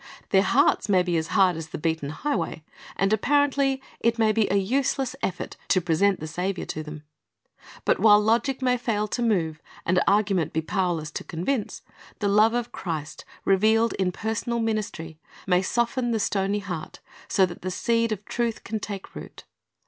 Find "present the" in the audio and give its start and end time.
5.79-6.25